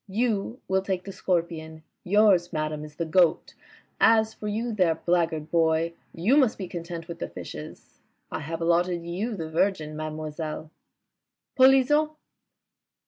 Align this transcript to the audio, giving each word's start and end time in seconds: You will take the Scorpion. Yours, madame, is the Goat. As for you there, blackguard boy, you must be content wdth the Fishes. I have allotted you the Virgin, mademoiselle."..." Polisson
You 0.09 0.59
will 0.67 0.81
take 0.81 1.03
the 1.03 1.11
Scorpion. 1.11 1.83
Yours, 2.03 2.51
madame, 2.51 2.83
is 2.83 2.95
the 2.95 3.05
Goat. 3.05 3.53
As 3.99 4.33
for 4.33 4.47
you 4.47 4.73
there, 4.73 4.95
blackguard 4.95 5.51
boy, 5.51 5.93
you 6.11 6.37
must 6.37 6.57
be 6.57 6.67
content 6.67 7.05
wdth 7.05 7.19
the 7.19 7.29
Fishes. 7.29 7.99
I 8.31 8.39
have 8.39 8.61
allotted 8.61 9.05
you 9.05 9.35
the 9.35 9.51
Virgin, 9.51 9.95
mademoiselle."..." 9.95 10.71
Polisson 11.55 12.09